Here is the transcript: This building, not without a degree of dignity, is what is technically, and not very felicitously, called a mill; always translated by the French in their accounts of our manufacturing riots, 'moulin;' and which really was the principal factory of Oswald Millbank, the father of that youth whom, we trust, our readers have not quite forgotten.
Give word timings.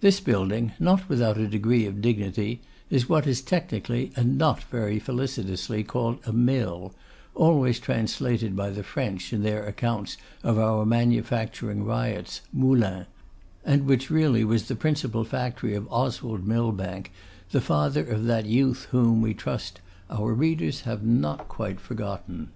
This 0.00 0.18
building, 0.18 0.72
not 0.80 1.10
without 1.10 1.36
a 1.36 1.46
degree 1.46 1.84
of 1.84 2.00
dignity, 2.00 2.62
is 2.88 3.06
what 3.10 3.26
is 3.26 3.42
technically, 3.42 4.10
and 4.16 4.38
not 4.38 4.62
very 4.64 4.98
felicitously, 4.98 5.84
called 5.84 6.20
a 6.24 6.32
mill; 6.32 6.94
always 7.34 7.78
translated 7.78 8.56
by 8.56 8.70
the 8.70 8.82
French 8.82 9.30
in 9.30 9.42
their 9.42 9.66
accounts 9.66 10.16
of 10.42 10.58
our 10.58 10.86
manufacturing 10.86 11.84
riots, 11.84 12.40
'moulin;' 12.50 13.04
and 13.62 13.84
which 13.84 14.08
really 14.08 14.42
was 14.42 14.68
the 14.68 14.74
principal 14.74 15.22
factory 15.22 15.74
of 15.74 15.86
Oswald 15.92 16.46
Millbank, 16.48 17.12
the 17.50 17.60
father 17.60 18.06
of 18.06 18.24
that 18.24 18.46
youth 18.46 18.86
whom, 18.90 19.20
we 19.20 19.34
trust, 19.34 19.82
our 20.08 20.32
readers 20.32 20.80
have 20.88 21.02
not 21.04 21.46
quite 21.48 21.78
forgotten. 21.78 22.48